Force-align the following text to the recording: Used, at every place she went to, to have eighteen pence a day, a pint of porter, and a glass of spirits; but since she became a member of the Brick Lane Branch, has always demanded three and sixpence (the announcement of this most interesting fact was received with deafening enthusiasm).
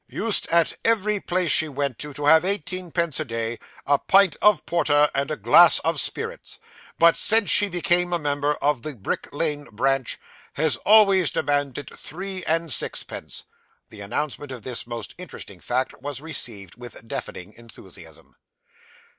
Used, 0.07 0.47
at 0.47 0.73
every 0.83 1.19
place 1.19 1.51
she 1.51 1.69
went 1.69 1.99
to, 1.99 2.11
to 2.15 2.25
have 2.25 2.43
eighteen 2.43 2.89
pence 2.89 3.19
a 3.19 3.25
day, 3.25 3.59
a 3.85 3.99
pint 3.99 4.35
of 4.41 4.65
porter, 4.65 5.11
and 5.13 5.29
a 5.29 5.37
glass 5.37 5.77
of 5.81 5.99
spirits; 5.99 6.57
but 6.97 7.15
since 7.15 7.51
she 7.51 7.69
became 7.69 8.11
a 8.11 8.17
member 8.17 8.55
of 8.63 8.81
the 8.81 8.95
Brick 8.95 9.29
Lane 9.31 9.65
Branch, 9.65 10.17
has 10.53 10.77
always 10.77 11.29
demanded 11.29 11.87
three 11.95 12.43
and 12.45 12.73
sixpence 12.73 13.43
(the 13.89 14.01
announcement 14.01 14.51
of 14.51 14.63
this 14.63 14.87
most 14.87 15.13
interesting 15.19 15.59
fact 15.59 15.93
was 16.01 16.19
received 16.19 16.77
with 16.81 17.07
deafening 17.07 17.53
enthusiasm). 17.55 18.37